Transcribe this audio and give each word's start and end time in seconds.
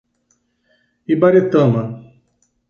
Ibaretama 1.13 1.83